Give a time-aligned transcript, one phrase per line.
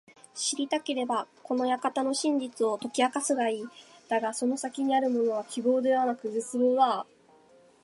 [0.33, 3.63] 知りたければ、この館の真実を解き明かすがいい。
[4.09, 5.43] だがその先にあるものは…
[5.45, 7.05] 希望ではなく絶望だ。